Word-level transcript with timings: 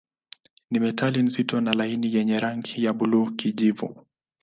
Ni 0.71 0.79
metali 0.79 1.21
nzito 1.23 1.61
na 1.61 1.73
laini 1.73 2.13
yenye 2.15 2.39
rangi 2.39 2.83
ya 2.85 2.93
buluu-kijivu. 2.93 4.05